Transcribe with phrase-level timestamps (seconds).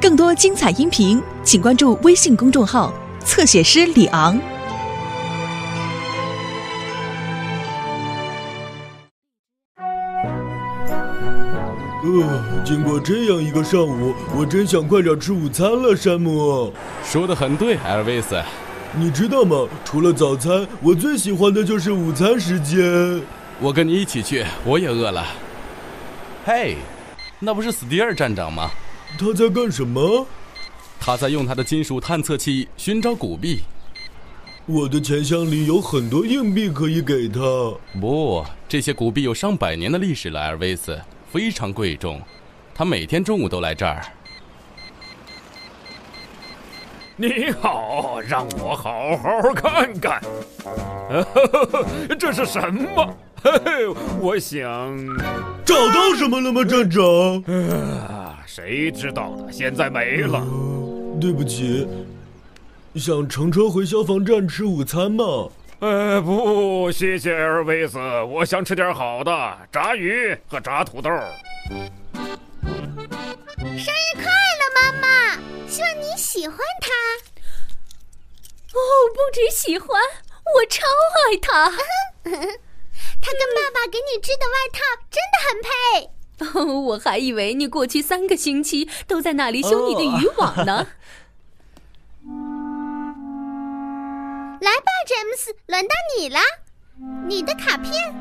[0.00, 2.92] 更多精彩音频，请关注微信公众号
[3.24, 4.38] “侧写师李昂”。
[12.06, 16.72] 呃，经过这样一个上午，我真想快点吃午餐了，山姆。
[17.02, 18.40] 说的很对，艾尔维斯。
[18.96, 19.66] 你知道吗？
[19.84, 23.20] 除了早餐，我最喜欢的就是午餐时间。
[23.58, 25.24] 我跟你一起去，我也饿了。
[26.44, 26.76] 嘿，
[27.38, 28.70] 那不是斯蒂尔站长吗？
[29.18, 30.26] 他在干什么？
[30.98, 33.62] 他在用他的金属探测器寻找古币。
[34.66, 37.40] 我的钱箱里有很多硬币可以给他。
[38.00, 40.98] 不，这些古币有上百年的历史了，艾尔维斯。
[41.30, 42.22] 非常贵重，
[42.74, 44.02] 他每天中午都来这儿。
[47.16, 50.22] 你好，让我好好看看。
[52.18, 53.16] 这是什么？
[54.20, 54.96] 我想
[55.64, 57.04] 找到什么了吗，站长？
[58.08, 59.52] 啊，谁知道呢？
[59.52, 60.42] 现在没了。
[61.20, 61.86] 对不起，
[62.96, 65.48] 想乘车回消防站吃午餐吗？
[65.80, 71.10] 呃，不，谢谢艾尔维斯，我想吃点好的，炸鱼和炸土豆。
[73.60, 75.06] 生日快乐，妈妈！
[75.68, 76.88] 希望你喜欢它。
[78.72, 78.80] 哦，
[79.14, 79.88] 不止喜欢，
[80.44, 80.82] 我超
[81.20, 81.72] 爱它。
[83.26, 84.78] 它跟爸爸给你织的外套
[85.10, 85.72] 真的很配。
[86.68, 90.86] 哦， 我还以为你过去三个星期都在那里修你的渔网呢。
[94.60, 96.38] 来吧，詹姆斯，轮到你了。
[97.26, 98.14] 你的卡片？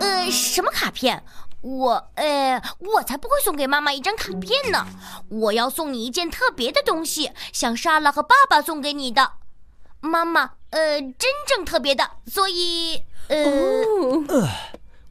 [0.00, 1.24] 呃，什么卡片？
[1.60, 4.86] 我，呃，我才不会送给妈妈一张卡片呢。
[5.28, 9.32] 我要送你一件特别的东西，像莎拉和爸爸送给你的。
[10.00, 13.36] 妈妈，呃，真正特别的，所以，呃，
[14.26, 14.48] 呃，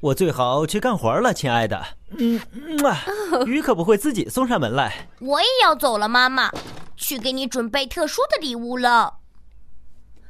[0.02, 1.82] 我最好去干活了，亲爱的。
[2.18, 2.38] 嗯，
[2.86, 3.00] 啊，
[3.46, 5.08] 鱼可不会自己送上门来。
[5.22, 6.52] 我也要走了，妈妈，
[6.98, 9.20] 去给你准备特殊的礼物了。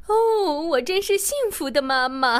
[0.05, 2.39] 哦，我真是幸福的妈妈。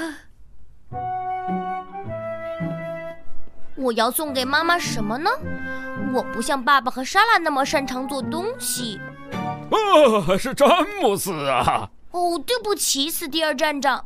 [3.75, 5.31] 我要送给妈妈什么呢？
[6.13, 8.99] 我不像爸爸和莎拉那么擅长做东西。
[9.71, 10.69] 哦，是詹
[11.01, 11.89] 姆斯啊！
[12.13, 14.05] 哦，对不起，斯蒂尔站长。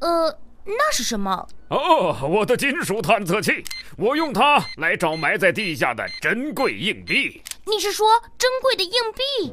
[0.00, 1.46] 呃，那是什么？
[1.68, 3.62] 哦，我的金属探测器，
[3.96, 7.42] 我用它来找埋在地下的珍贵硬币。
[7.66, 8.08] 你是说
[8.38, 9.52] 珍贵的硬币？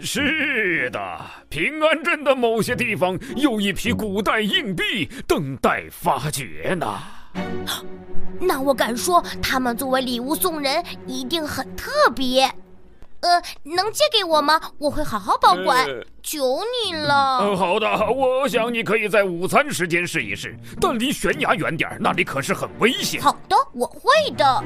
[0.00, 1.20] 是的，
[1.50, 6.98] 平安镇的某些地方有一批古代硬币等待发掘呢。
[8.40, 12.50] 那我敢说，他们作为礼物送人一定很特别。
[13.22, 14.60] 呃，能借给我吗？
[14.78, 15.86] 我会好好保管，
[16.22, 17.56] 求你了。
[17.56, 23.22] 好的，我想你可以在午餐时间试一试，但离悬崖远点，那里可是很危险。
[23.22, 24.64] 好的，我会的。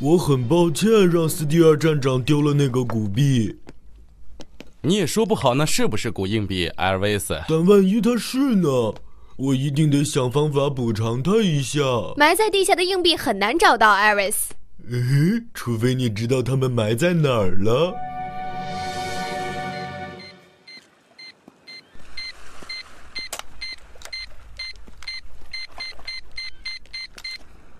[0.00, 3.56] 我很抱歉让斯蒂尔站长丢了那个古币。
[4.82, 7.40] 你也说不好那是不是古硬币，艾尔维斯。
[7.48, 8.68] 但万一它是呢？
[9.36, 11.80] 我一定得想方法补偿他一下。
[12.16, 14.52] 埋在地下的硬币很难找到，艾瑞斯。
[14.90, 17.94] 诶，除非你知道他们埋在哪儿了。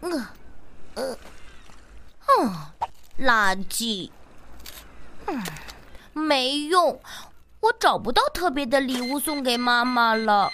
[0.01, 0.29] 呃，
[0.95, 1.19] 呃，
[2.27, 2.73] 哦，
[3.21, 4.11] 垃圾。
[5.27, 5.43] 嗯，
[6.15, 6.99] 没用，
[7.61, 10.51] 我找不到特别的礼物送给妈妈了。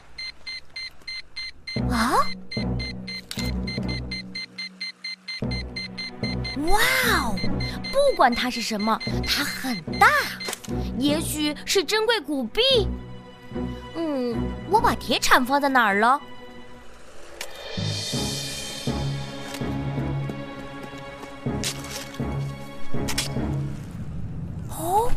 [6.66, 6.78] 哇
[7.22, 7.36] 哦！
[7.92, 10.08] 不管它是什么，它很大，
[10.98, 12.60] 也许是珍贵古币。
[13.94, 14.36] 嗯，
[14.68, 16.20] 我把铁铲放在哪儿了？
[24.68, 25.10] 哦，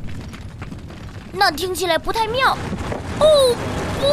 [1.31, 2.57] 那听起来不太妙。
[3.19, 3.55] 哦，
[3.99, 4.05] 不！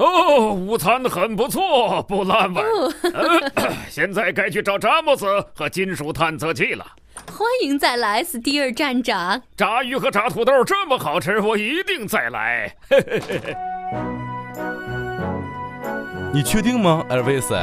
[0.00, 2.62] 哦，午餐很不错，不烂味。
[3.90, 6.86] 现在该去找詹姆斯和金属探测器了。
[7.30, 9.42] 欢迎再来，斯蒂尔站长。
[9.54, 12.74] 炸鱼和炸土豆这么好吃，我一定再来。
[16.32, 17.54] 你确定吗，艾尔维斯？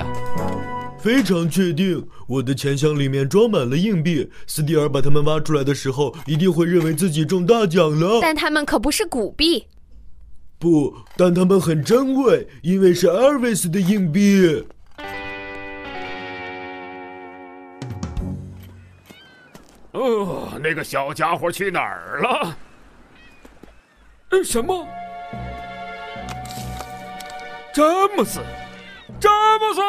[1.00, 4.30] 非常确定，我的钱箱里面装满了硬币。
[4.46, 8.20] 斯蒂尔把它们挖出来的时候，一定会认为自己中大奖了。
[8.22, 9.66] 但他们可不是古币。
[10.60, 14.68] 不，但它们很珍贵，因为是艾尔维斯的硬币。
[19.92, 22.58] 哦，那个小家伙去哪儿了？
[24.30, 24.88] 呃，什么？
[27.74, 28.40] 詹姆斯，
[29.20, 29.82] 詹姆斯，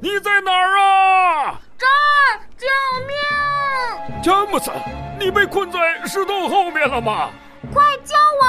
[0.00, 1.60] 你在哪儿啊？
[1.76, 2.40] 这儿！
[2.56, 2.66] 救
[3.06, 4.22] 命！
[4.22, 4.70] 詹姆斯，
[5.18, 7.30] 你被困在石头后面了吗？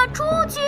[0.07, 0.59] 出去！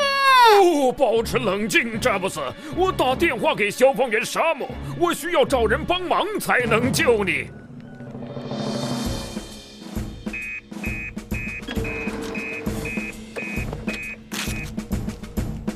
[0.61, 2.41] 哦，保持冷静，詹姆斯，
[2.75, 4.69] 我打电话给消防员沙漠，
[4.99, 7.47] 我需要找人帮忙才能救你。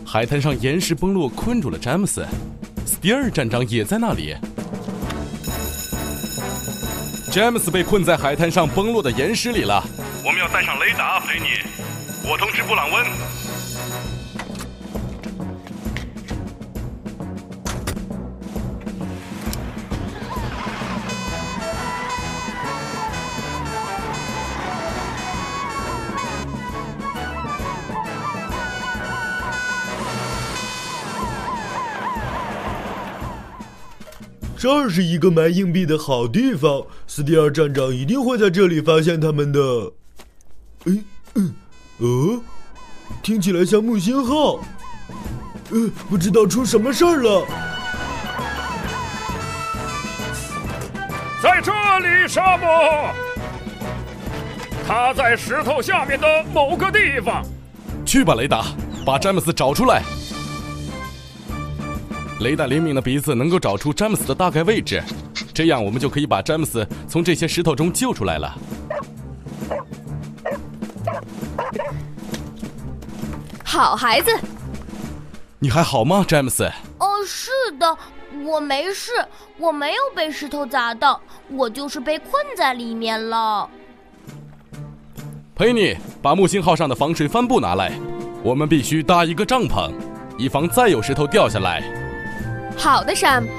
[0.06, 2.26] 海滩上岩石崩落，困住了詹姆斯。
[2.86, 4.36] 斯蒂尔站长也在那里。
[7.32, 9.84] 詹姆斯被困在海滩上崩落的岩石里了。
[10.24, 11.48] 我们要带上雷达，陪你。
[12.30, 13.45] 我通知布朗温。
[34.66, 39.60] 这儿是一个埋硬币的好地方，斯蒂尔站长一定会在这里发现他们的。
[40.86, 40.94] 哎，
[41.36, 41.54] 嗯，
[42.00, 42.42] 呃，
[43.22, 44.56] 听起来像木星号。
[45.70, 47.46] 呃，不知道出什么事儿了。
[51.44, 52.68] 在这里，沙漠。
[54.88, 57.46] 他在石头下面的某个地方。
[58.04, 58.66] 去吧，雷达，
[59.06, 60.02] 把詹姆斯找出来。
[62.42, 65.02] 雷达灵敏的鼻子能够找出詹姆斯的大概位置，
[65.54, 68.54] 这样我们就可以把詹姆斯从这些石头中救出来了。
[73.64, 74.32] 好孩子，
[75.60, 76.66] 你还好吗，詹姆斯？
[77.00, 77.98] 哦，是的，
[78.44, 79.12] 我没事，
[79.58, 83.70] 我没有被石头砸到，我就是被困在里面了。
[85.56, 87.94] 佩妮，把木星号上的防水帆布拿来，
[88.44, 89.90] 我们必须搭一个帐篷，
[90.38, 92.05] 以防再有石头掉下来。
[92.78, 93.50] 好的，山姆。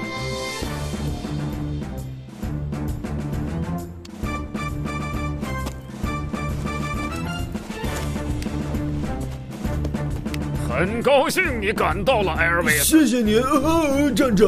[10.69, 13.07] 很高兴你赶到了，艾尔维斯。
[13.07, 14.47] 谢谢你，呃、站长。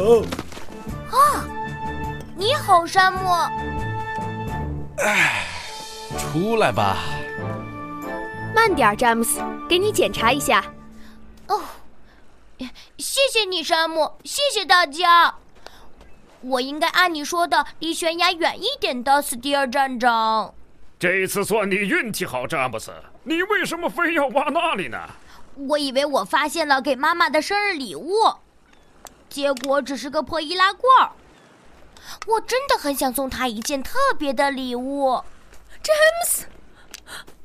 [1.10, 1.44] 啊，
[2.36, 3.20] 你好，山姆。
[5.00, 5.44] 唉，
[6.18, 6.98] 出来吧。
[8.54, 10.64] 慢点，詹姆斯，给你检查一下。
[11.48, 11.62] 哦，
[12.98, 15.36] 谢谢你，山姆，谢谢大家。
[16.42, 20.54] 我应该按你说的，离悬崖远一点的，斯蒂尔站长。
[20.98, 22.92] 这次算你运气好，詹姆斯。
[23.24, 24.98] 你为什么非要挖那里呢？
[25.56, 28.34] 我以为我发现了给妈妈的生日礼物，
[29.30, 31.12] 结果只是个破易拉罐儿。
[32.28, 35.22] 我真的很想送她一件特别的礼物，
[35.84, 36.46] 詹姆斯。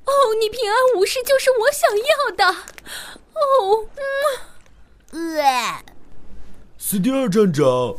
[0.04, 2.46] 哦，你平安无事就是我想要的。
[3.34, 3.86] 哦，
[6.94, 7.92] 斯蒂尔站长，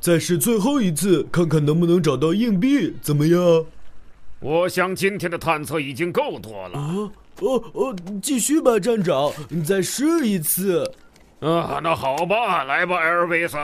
[0.00, 3.66] 再试最后一次，看看能不能找到硬币，怎么样？
[4.40, 6.78] 我想今天的探测已经够多了。
[6.78, 7.10] 啊，
[7.40, 10.90] 哦哦，继续吧，站长，你再试一次。
[11.40, 13.58] 啊，那好吧，来吧，艾尔维斯。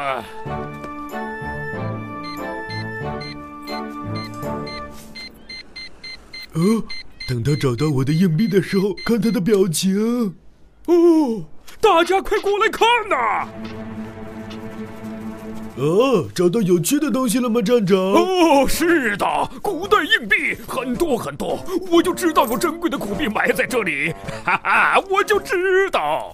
[6.52, 6.84] 哦，
[7.26, 10.36] 等他找到我的硬币的时候，看他的表情。
[10.84, 11.42] 哦，
[11.80, 13.48] 大家快过来看呐！
[15.76, 17.98] 哦，找到有趣的东西了吗，站长？
[17.98, 19.26] 哦，是的，
[19.60, 21.58] 古代硬币很多很多，
[21.90, 24.14] 我就知道有珍贵的古币埋在这里，
[24.44, 26.32] 哈哈，我就知道。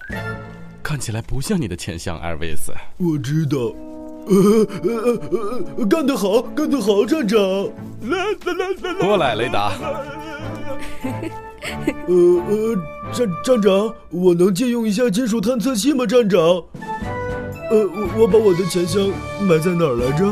[0.82, 2.72] 看起来不像你的钱箱，艾维斯。
[2.98, 3.58] 我知道。
[4.26, 4.36] 呃
[4.82, 7.38] 呃呃呃，干得好，干得好，站长。
[8.02, 9.72] 来来来来，过来，雷达。
[12.06, 12.76] 呃呃，
[13.12, 16.06] 站站长，我能借用一下金属探测器吗？
[16.06, 16.38] 站长。
[17.70, 19.08] 呃，我我把我的钱箱
[19.40, 20.26] 埋在哪儿来着？